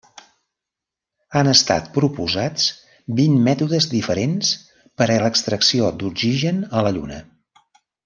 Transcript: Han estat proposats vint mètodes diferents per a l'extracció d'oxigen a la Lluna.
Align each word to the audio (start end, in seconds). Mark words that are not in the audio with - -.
Han 1.39 1.49
estat 1.51 1.91
proposats 1.97 2.65
vint 3.21 3.37
mètodes 3.49 3.91
diferents 3.95 4.53
per 5.03 5.09
a 5.09 5.19
l'extracció 5.27 5.95
d'oxigen 6.01 6.69
a 6.83 6.87
la 6.89 6.99
Lluna. 6.99 7.25